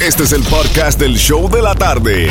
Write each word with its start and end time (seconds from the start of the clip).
Este 0.00 0.22
es 0.22 0.32
el 0.32 0.44
podcast 0.44 0.98
del 1.00 1.16
show 1.16 1.50
de 1.50 1.60
la 1.60 1.74
tarde. 1.74 2.30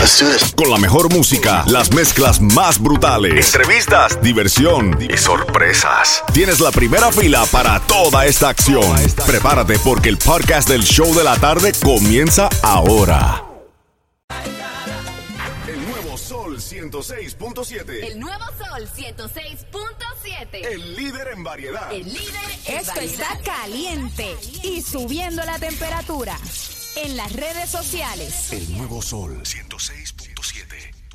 Con 0.56 0.72
la 0.72 0.78
mejor 0.78 1.12
música, 1.14 1.66
las 1.68 1.92
mezclas 1.94 2.40
más 2.40 2.80
brutales, 2.82 3.54
entrevistas, 3.54 4.22
diversión 4.22 4.98
y 5.02 5.18
sorpresas. 5.18 6.24
Tienes 6.34 6.62
la 6.62 6.72
primera 6.72 7.12
fila 7.12 7.46
para 7.52 7.80
toda 7.82 8.26
esta 8.26 8.50
acción. 8.50 8.96
Prepárate 9.26 9.78
porque 9.80 10.08
el 10.10 10.18
podcast 10.18 10.70
del 10.70 10.84
show 10.84 11.14
de 11.14 11.24
la 11.26 11.36
tarde 11.38 11.74
comienza 11.84 12.48
ahora. 12.64 13.44
El 15.68 15.86
nuevo 15.88 16.18
Sol 16.18 16.58
106.7. 16.60 18.12
El 18.12 18.20
nuevo 18.20 18.46
Sol 18.58 18.88
106.7. 18.96 20.66
El 20.72 20.96
líder 20.96 21.28
en 21.36 21.44
variedad. 21.44 21.92
El 21.92 22.06
líder 22.06 22.50
en 22.68 22.78
Esto 22.78 22.94
variedad. 22.96 23.04
está 23.04 23.40
caliente 23.44 24.36
y 24.64 24.82
subiendo 24.82 25.44
la 25.44 25.60
temperatura. 25.60 26.38
En 27.04 27.16
las 27.16 27.32
redes 27.32 27.70
sociales. 27.70 28.52
El 28.52 28.76
nuevo 28.76 29.04
Sol 29.04 29.44
106.7. 29.44 31.07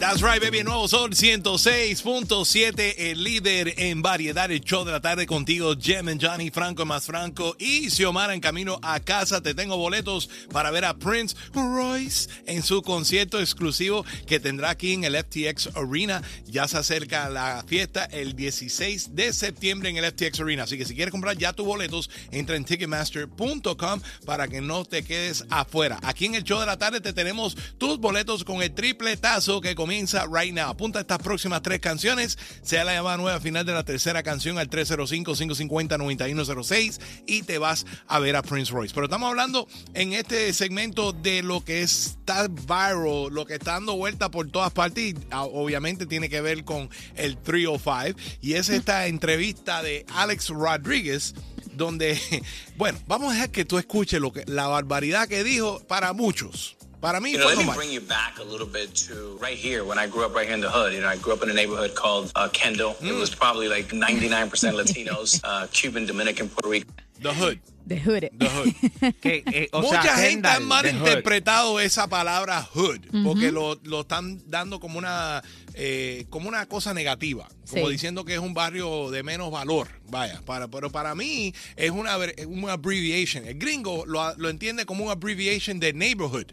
That's 0.00 0.22
right, 0.22 0.40
baby. 0.40 0.64
Nuevo 0.64 0.88
Sol 0.88 1.10
106.7, 1.10 2.94
el 2.96 3.22
líder 3.22 3.74
en 3.76 4.00
variedad, 4.00 4.50
el 4.50 4.62
show 4.62 4.82
de 4.82 4.92
la 4.92 5.02
tarde 5.02 5.26
contigo, 5.26 5.74
Jem 5.78 6.08
and 6.08 6.24
Johnny, 6.24 6.48
Franco 6.48 6.86
más 6.86 7.04
Franco 7.04 7.54
y 7.58 7.90
Xiomara 7.90 8.32
en 8.32 8.40
camino 8.40 8.78
a 8.82 8.98
casa. 9.00 9.42
Te 9.42 9.52
tengo 9.52 9.76
boletos 9.76 10.30
para 10.50 10.70
ver 10.70 10.86
a 10.86 10.94
Prince 10.94 11.36
Royce 11.52 12.30
en 12.46 12.62
su 12.62 12.80
concierto 12.80 13.40
exclusivo 13.40 14.06
que 14.26 14.40
tendrá 14.40 14.70
aquí 14.70 14.94
en 14.94 15.04
el 15.04 15.16
FTX 15.16 15.68
Arena. 15.76 16.22
Ya 16.46 16.66
se 16.66 16.78
acerca 16.78 17.28
la 17.28 17.62
fiesta 17.66 18.06
el 18.06 18.34
16 18.34 19.14
de 19.14 19.34
septiembre 19.34 19.90
en 19.90 19.98
el 19.98 20.10
FTX 20.10 20.40
Arena. 20.40 20.62
Así 20.62 20.78
que 20.78 20.86
si 20.86 20.94
quieres 20.94 21.12
comprar 21.12 21.36
ya 21.36 21.52
tus 21.52 21.66
boletos, 21.66 22.08
entra 22.30 22.56
en 22.56 22.64
ticketmaster.com 22.64 24.00
para 24.24 24.48
que 24.48 24.62
no 24.62 24.86
te 24.86 25.04
quedes 25.04 25.44
afuera. 25.50 25.98
Aquí 26.02 26.24
en 26.24 26.36
el 26.36 26.44
show 26.44 26.58
de 26.58 26.64
la 26.64 26.78
tarde 26.78 27.02
te 27.02 27.12
tenemos 27.12 27.54
tus 27.76 27.98
boletos 27.98 28.44
con 28.44 28.62
el 28.62 28.72
tripletazo 28.72 29.60
que 29.60 29.74
comienza 29.74 29.89
right 30.30 30.54
now. 30.54 30.70
Apunta 30.70 31.00
estas 31.00 31.18
próximas 31.18 31.62
tres 31.62 31.80
canciones. 31.80 32.38
Sea 32.62 32.84
la 32.84 32.92
llamada 32.92 33.16
nueva 33.16 33.40
final 33.40 33.66
de 33.66 33.72
la 33.72 33.82
tercera 33.84 34.22
canción 34.22 34.56
al 34.58 34.70
305-550-9106 34.70 37.00
y 37.26 37.42
te 37.42 37.58
vas 37.58 37.84
a 38.06 38.20
ver 38.20 38.36
a 38.36 38.42
Prince 38.42 38.72
Royce. 38.72 38.94
Pero 38.94 39.06
estamos 39.06 39.28
hablando 39.28 39.66
en 39.94 40.12
este 40.12 40.52
segmento 40.52 41.12
de 41.12 41.42
lo 41.42 41.64
que 41.64 41.82
está 41.82 42.46
viral, 42.48 43.30
lo 43.30 43.46
que 43.46 43.54
está 43.54 43.72
dando 43.72 43.96
vuelta 43.96 44.30
por 44.30 44.48
todas 44.50 44.72
partes 44.72 45.04
y 45.04 45.14
ah, 45.30 45.44
obviamente 45.44 46.04
tiene 46.06 46.28
que 46.28 46.40
ver 46.40 46.64
con 46.64 46.90
el 47.16 47.36
305 47.36 48.18
y 48.40 48.54
es 48.54 48.68
esta 48.68 49.06
entrevista 49.06 49.80
de 49.82 50.04
Alex 50.14 50.48
Rodríguez 50.50 51.34
donde, 51.72 52.20
bueno, 52.76 52.98
vamos 53.06 53.30
a 53.30 53.34
dejar 53.34 53.50
que 53.50 53.64
tú 53.64 53.78
escuches 53.78 54.20
lo 54.20 54.32
que, 54.32 54.44
la 54.46 54.66
barbaridad 54.68 55.28
que 55.28 55.44
dijo 55.44 55.80
para 55.86 56.12
muchos. 56.12 56.76
Para 57.00 57.18
mí 57.20 57.32
You 57.32 57.38
know, 57.38 57.48
fue 57.48 57.56
let 57.56 57.66
me 57.66 57.72
bring 57.74 57.90
you 57.92 58.00
back 58.02 58.38
a 58.38 58.44
little 58.44 58.66
bit 58.66 58.94
to 59.08 59.38
right 59.40 59.56
here 59.56 59.84
when 59.84 59.98
I 59.98 60.06
grew 60.06 60.24
up 60.24 60.34
right 60.34 60.46
here 60.46 60.54
in 60.54 60.60
the 60.60 60.68
hood. 60.70 60.92
You 60.92 61.00
know, 61.00 61.08
I 61.08 61.16
grew 61.16 61.32
up 61.32 61.42
in 61.42 61.48
a 61.50 61.54
neighborhood 61.54 61.94
called 61.94 62.30
uh, 62.36 62.48
Kendall. 62.52 62.94
It 63.00 63.06
Mm. 63.14 63.18
was 63.20 63.30
probably 63.34 63.68
like 63.68 63.88
99% 63.92 64.74
Latinos, 64.76 65.40
uh, 65.44 65.66
Cuban, 65.72 66.04
Dominican, 66.06 66.48
Puerto 66.50 66.68
Rican. 66.68 66.92
The 67.22 67.32
Hood. 67.34 67.58
De 67.86 67.96
Hood. 67.98 68.30
The 68.38 68.48
Hood. 68.48 68.74
Que, 69.20 69.42
eh, 69.46 69.68
o 69.72 69.80
Mucha 69.82 70.02
sea, 70.02 70.16
gente 70.16 70.46
ha 70.48 70.54
Kendall, 70.58 70.66
malinterpretado 70.68 71.80
esa 71.80 72.06
palabra 72.08 72.62
hood 72.74 73.00
porque 73.24 73.50
lo, 73.52 73.78
lo 73.84 74.02
están 74.02 74.40
dando 74.48 74.78
como 74.80 74.98
una 74.98 75.42
eh, 75.74 76.24
como 76.30 76.48
una 76.48 76.66
cosa 76.66 76.94
negativa, 76.94 77.46
como 77.68 77.86
Sí. 77.86 77.92
diciendo 77.92 78.24
que 78.24 78.34
es 78.34 78.40
un 78.40 78.54
barrio 78.54 79.10
de 79.10 79.22
menos 79.22 79.50
valor. 79.50 79.88
Vaya, 80.08 80.40
para, 80.46 80.68
pero 80.68 80.90
para 80.90 81.14
mí 81.14 81.52
es 81.76 81.90
una, 81.90 82.16
una 82.46 82.72
abbreviation. 82.74 83.46
El 83.46 83.58
gringo 83.58 84.04
lo, 84.06 84.34
lo 84.36 84.48
entiende 84.48 84.84
como 84.86 85.04
una 85.04 85.12
abbreviation 85.12 85.78
de 85.80 85.92
neighborhood. 85.92 86.46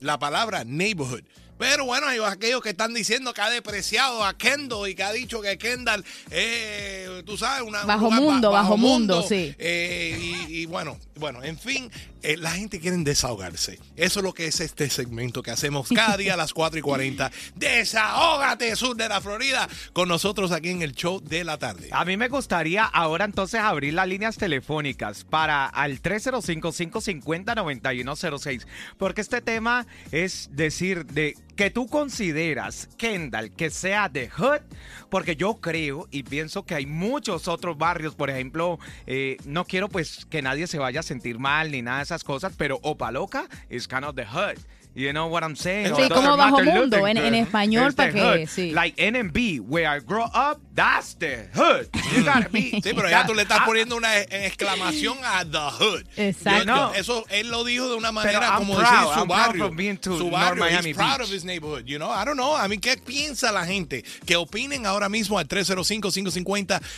La 0.00 0.18
palabra 0.18 0.64
neighborhood. 0.64 1.24
Pero 1.60 1.84
bueno, 1.84 2.08
hay 2.08 2.18
aquellos 2.24 2.62
que 2.62 2.70
están 2.70 2.94
diciendo 2.94 3.34
que 3.34 3.42
ha 3.42 3.50
depreciado 3.50 4.24
a 4.24 4.32
Kendall 4.32 4.88
y 4.88 4.94
que 4.94 5.02
ha 5.02 5.12
dicho 5.12 5.42
que 5.42 5.58
Kendall 5.58 6.02
es, 6.30 7.22
tú 7.26 7.36
sabes, 7.36 7.68
una, 7.68 7.82
un 7.82 7.86
Bajo 7.86 8.04
lugar 8.06 8.20
mundo, 8.22 8.50
bajo 8.50 8.78
mundo, 8.78 9.22
sí. 9.22 9.54
eh, 9.58 10.18
y, 10.48 10.62
y 10.62 10.64
bueno, 10.64 10.98
bueno, 11.16 11.44
en 11.44 11.58
fin, 11.58 11.90
eh, 12.22 12.38
la 12.38 12.52
gente 12.52 12.80
quiere 12.80 12.96
desahogarse. 12.96 13.78
Eso 13.96 14.20
es 14.20 14.24
lo 14.24 14.32
que 14.32 14.46
es 14.46 14.60
este 14.60 14.88
segmento 14.88 15.42
que 15.42 15.50
hacemos 15.50 15.88
cada 15.94 16.16
día 16.16 16.32
a 16.34 16.36
las 16.36 16.54
4 16.54 16.78
y 16.78 16.82
40. 16.82 17.30
Desahógate, 17.56 18.74
sur 18.74 18.96
de 18.96 19.06
la 19.08 19.20
Florida, 19.20 19.68
con 19.92 20.08
nosotros 20.08 20.50
aquí 20.52 20.70
en 20.70 20.80
el 20.82 20.94
show 20.94 21.20
de 21.20 21.44
la 21.44 21.58
tarde. 21.58 21.90
A 21.92 22.06
mí 22.06 22.16
me 22.16 22.28
gustaría 22.28 22.84
ahora 22.84 23.26
entonces 23.26 23.60
abrir 23.60 23.92
las 23.94 24.08
líneas 24.08 24.38
telefónicas 24.38 25.24
para 25.24 25.66
al 25.66 26.00
305-550-9106, 26.02 28.66
porque 28.96 29.20
este 29.20 29.42
tema 29.42 29.86
es 30.10 30.48
decir 30.52 31.04
de 31.06 31.36
que 31.60 31.70
tú 31.70 31.88
consideras, 31.88 32.88
Kendall, 32.96 33.50
que 33.50 33.68
sea 33.68 34.08
de 34.08 34.30
Hood, 34.30 34.62
porque 35.10 35.36
yo 35.36 35.60
creo 35.60 36.08
y 36.10 36.22
pienso 36.22 36.64
que 36.64 36.74
hay 36.74 36.86
muchos 36.86 37.48
otros 37.48 37.76
barrios, 37.76 38.14
por 38.14 38.30
ejemplo, 38.30 38.78
eh, 39.06 39.36
no 39.44 39.66
quiero 39.66 39.90
pues 39.90 40.24
que 40.24 40.40
nadie 40.40 40.66
se 40.66 40.78
vaya 40.78 41.00
a 41.00 41.02
sentir 41.02 41.38
mal 41.38 41.70
ni 41.70 41.82
nada 41.82 41.98
de 41.98 42.04
esas 42.04 42.24
cosas, 42.24 42.54
pero 42.56 42.80
Opaloca 42.82 43.46
is 43.68 43.86
kind 43.86 44.04
of 44.04 44.14
the 44.14 44.24
Hood. 44.24 44.56
You 44.92 45.12
know 45.12 45.28
what 45.28 45.44
I'm 45.44 45.54
saying? 45.54 45.94
Sí, 45.94 46.08
como 46.08 46.36
bajo 46.36 46.62
mundo, 46.64 47.06
en- 47.06 47.16
en 47.16 47.34
español, 47.36 47.88
is 47.90 47.94
pa' 47.94 48.06
the 48.06 48.12
que- 48.12 48.46
sí. 48.48 48.72
Like 48.72 48.98
NMB, 49.00 49.60
where 49.60 49.86
I 49.86 50.00
grew 50.00 50.24
up, 50.24 50.58
that's 50.74 51.14
the 51.16 51.48
hood. 51.54 51.88
You 52.12 52.24
gotta 52.24 52.48
be. 52.50 52.72
Sí, 52.82 52.92
pero 52.92 53.08
ya 53.08 53.24
tú 53.24 53.32
le 53.34 53.42
estás 53.42 53.60
poniendo 53.64 53.96
una 53.96 54.18
e- 54.18 54.46
exclamación 54.46 55.16
a 55.24 55.44
The 55.44 55.58
Hood. 55.78 56.04
Exacto. 56.16 56.58
Yo- 56.58 56.64
yo- 56.64 56.74
No. 56.88 56.92
eso 56.94 57.24
él 57.30 57.48
lo 57.50 57.62
dijo 57.64 57.88
de 57.88 57.94
una 57.94 58.10
manera 58.10 58.56
como 58.56 58.74
proud. 58.74 58.82
decir 58.84 58.98
su 58.98 59.08
I'm 59.20 59.28
proud 59.28 59.28
barrio. 59.28 59.66
for 59.68 59.76
being 59.76 59.96
to 59.98 60.10
su 60.18 60.24
North 60.24 60.32
barrio. 60.32 60.64
Miami 60.64 60.88
He's 60.90 60.96
proud 60.96 61.18
Beach. 61.18 61.28
of 61.28 61.32
his 61.34 61.44
neighborhood, 61.44 61.84
you 61.86 61.98
know? 61.98 62.10
I 62.10 62.24
don't 62.24 62.36
know. 62.36 62.56
I 62.56 62.66
mean, 62.66 62.80
¿qué 62.80 62.96
piensa 62.96 63.52
la 63.52 63.64
gente? 63.64 64.02
Que 64.26 64.34
opinen 64.36 64.86
ahora 64.86 65.08
mismo 65.08 65.38
al 65.38 65.46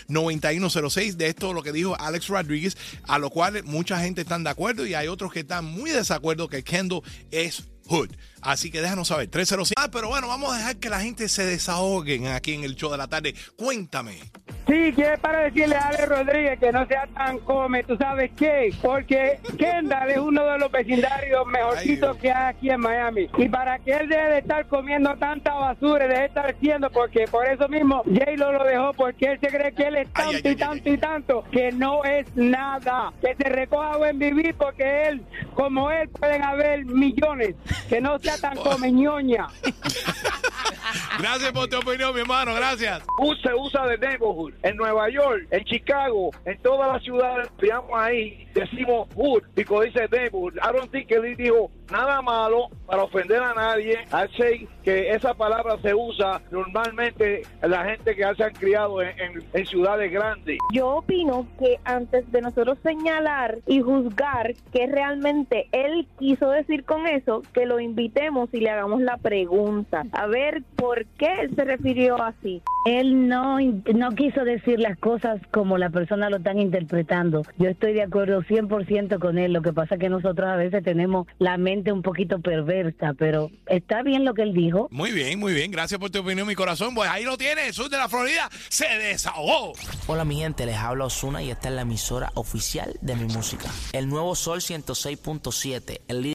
305-550-9106 0.09 1.17
de 1.17 1.27
esto, 1.29 1.53
lo 1.53 1.63
que 1.63 1.73
dijo 1.73 1.95
Alex 1.99 2.29
Rodríguez, 2.29 2.77
a 3.07 3.19
lo 3.19 3.31
cual 3.31 3.63
mucha 3.65 3.99
gente 4.01 4.23
están 4.23 4.45
de 4.45 4.51
acuerdo 4.51 4.87
y 4.87 4.95
hay 4.95 5.09
otros 5.09 5.33
que 5.33 5.41
están 5.41 5.65
muy 5.67 5.91
de 5.91 5.97
desacuerdo 5.99 6.49
que 6.49 6.63
Kendall 6.65 7.03
es 7.31 7.65
Hood. 7.88 8.10
Así 8.41 8.70
que 8.70 8.81
déjanos 8.81 9.09
saber, 9.09 9.28
305. 9.28 9.81
Ah, 9.81 9.91
pero 9.91 10.09
bueno, 10.09 10.28
vamos 10.28 10.53
a 10.53 10.59
dejar 10.59 10.76
que 10.76 10.88
la 10.88 11.00
gente 11.00 11.28
se 11.28 11.44
desahoguen 11.44 12.26
aquí 12.26 12.53
en 12.54 12.65
el 12.65 12.75
show 12.75 12.91
de 12.91 12.98
la 12.98 13.09
tarde. 13.09 13.34
Cuéntame. 13.56 14.19
Sí, 14.72 14.91
que 14.94 15.03
es 15.03 15.21
para 15.21 15.41
decirle 15.41 15.77
a 15.77 15.88
Ale 15.88 16.06
Rodríguez 16.06 16.59
que 16.59 16.72
no 16.72 16.87
sea 16.87 17.06
tan 17.09 17.38
come, 17.41 17.84
¿tú 17.84 17.94
sabes 17.99 18.31
qué? 18.34 18.75
Porque 18.81 19.38
Kendall 19.59 20.10
es 20.10 20.16
uno 20.16 20.47
de 20.47 20.59
los 20.59 20.72
vecindarios 20.72 21.47
mejorcitos 21.47 22.16
que 22.16 22.33
hay 22.33 22.55
aquí 22.55 22.71
en 22.71 22.81
Miami. 22.81 23.28
Y 23.37 23.50
para 23.50 23.78
que 23.81 23.93
él 23.93 24.09
deje 24.09 24.22
de 24.22 24.38
estar 24.38 24.66
comiendo 24.69 25.15
tanta 25.16 25.53
basura 25.53 26.06
deje 26.06 26.21
de 26.21 26.27
estar 26.27 26.47
haciendo, 26.47 26.88
porque 26.88 27.27
por 27.31 27.47
eso 27.47 27.69
mismo 27.69 28.03
J-Lo 28.05 28.53
lo 28.53 28.65
dejó, 28.65 28.94
porque 28.94 29.32
él 29.32 29.41
se 29.43 29.49
cree 29.49 29.72
que 29.72 29.82
él 29.88 29.97
es 29.97 30.11
tanto 30.11 30.38
ay, 30.43 30.53
y 30.53 30.56
tanto 30.56 30.82
ay. 30.87 30.94
y 30.94 30.97
tanto, 30.97 31.44
que 31.53 31.72
no 31.72 32.03
es 32.05 32.34
nada. 32.34 33.12
Que 33.21 33.34
se 33.34 33.50
recoja 33.50 33.99
buen 33.99 34.19
vivir, 34.19 34.55
porque 34.55 35.09
él, 35.09 35.22
como 35.53 35.91
él, 35.91 36.09
pueden 36.09 36.43
haber 36.43 36.87
millones. 36.87 37.56
Que 37.91 38.00
no 38.00 38.19
sea 38.21 38.38
tan 38.38 38.56
comeñoña. 38.56 39.49
Gracias 41.19 41.53
por 41.53 41.69
tu 41.69 41.78
opinión, 41.78 42.15
mi 42.15 42.21
hermano. 42.21 42.55
Gracias. 42.55 43.03
Se 43.43 43.55
usa 43.55 43.87
de 43.87 43.99
neighborhood. 43.99 44.53
En 44.62 44.77
Nueva 44.77 45.09
York, 45.10 45.47
en 45.50 45.65
Chicago, 45.65 46.31
en 46.44 46.59
todas 46.59 46.93
las 46.93 47.03
ciudades, 47.03 47.49
digamos 47.60 47.91
ahí, 47.94 48.47
decimos 48.55 49.09
hood, 49.15 49.43
porque 49.55 49.87
dice 49.87 50.09
neighborhood. 50.11 50.55
I 50.56 50.72
don't 50.72 50.91
think 50.91 51.11
él 51.11 51.37
dijo 51.37 51.71
nada 51.93 52.21
malo 52.23 52.69
para 52.87 53.05
ofender 53.05 53.41
a 53.43 53.55
nadie. 53.55 53.99
Say 54.37 54.67
que 54.83 55.11
esa 55.11 55.35
palabra 55.35 55.77
se 55.83 55.95
usa 55.95 56.41
normalmente 56.51 57.43
en 57.63 57.71
la 57.71 57.85
gente 57.85 58.17
que 58.17 58.25
se 58.37 58.43
han 58.45 58.53
criado 58.55 59.01
en, 59.03 59.09
en- 59.21 59.43
en 59.53 59.67
ciudades 59.67 60.11
grandes. 60.11 60.59
Yo 60.73 60.89
opino 60.97 61.47
que 61.59 61.79
antes 61.85 62.31
de 62.33 62.41
nosotros 62.41 62.79
señalar 62.83 63.59
y 63.67 63.81
juzgar 63.81 64.55
qué 64.73 64.87
realmente 64.87 65.69
él 65.73 66.07
quiso 66.19 66.51
decir 66.51 66.85
con 66.85 67.07
eso, 67.07 67.43
que 67.53 67.67
lo 67.67 67.79
invitemos 67.81 68.49
y 68.53 68.61
le 68.61 68.71
hagamos 68.71 69.00
la 69.03 69.17
pregunta. 69.19 70.05
A 70.12 70.27
ver 70.27 70.62
por 70.77 71.05
qué 71.19 71.41
él 71.43 71.55
se 71.55 71.65
refirió 71.65 72.21
así. 72.23 72.62
Él 72.87 73.29
no, 73.29 73.59
no 73.61 74.11
quiso 74.12 74.45
decir 74.45 74.81
las 74.81 74.99
cosas 74.99 75.41
como 75.50 75.79
la 75.79 75.91
persona 75.91 76.31
lo 76.31 76.38
están 76.38 76.59
interpretando. 76.59 77.43
Yo 77.59 77.69
estoy 77.69 77.93
de 77.93 78.03
acuerdo 78.03 78.43
100% 78.43 79.19
con 79.19 79.38
él. 79.38 79.53
Lo 79.53 79.62
que 79.62 79.73
pasa 79.73 79.95
es 79.95 80.00
que 80.00 80.09
nosotros 80.09 80.49
a 80.49 80.56
veces 80.56 80.83
tenemos 80.83 81.27
la 81.38 81.59
mente 81.59 81.81
un 81.90 82.02
poquito 82.02 82.38
perversa, 82.40 83.14
pero 83.19 83.50
está 83.67 84.02
bien 84.02 84.25
lo 84.25 84.34
que 84.34 84.43
él 84.43 84.55
dijo. 84.55 84.88
Muy 84.90 85.11
bien, 85.11 85.40
muy 85.40 85.55
bien. 85.55 85.70
Gracias 85.70 85.99
por 85.99 86.11
tu 86.11 86.20
opinión, 86.20 86.46
mi 86.46 86.55
corazón. 86.55 86.94
Pues 86.94 87.08
ahí 87.11 87.25
lo 87.25 87.37
tienes, 87.37 87.75
sur 87.75 87.88
de 87.88 87.96
la 87.96 88.08
Florida. 88.08 88.49
Se 88.69 88.87
desahogó. 88.87 89.73
Hola 90.06 90.25
mi 90.25 90.37
gente, 90.37 90.67
les 90.67 90.76
habla 90.76 91.06
Osuna 91.06 91.43
y 91.43 91.50
esta 91.50 91.69
es 91.69 91.75
la 91.75 91.82
emisora 91.82 92.31
oficial 92.34 92.96
de 93.00 93.17
mi 93.17 93.25
música. 93.25 93.69
El 93.93 94.08
nuevo 94.08 94.34
Sol 94.34 94.61
106.7, 94.61 96.02
el 96.06 96.23
líder 96.23 96.31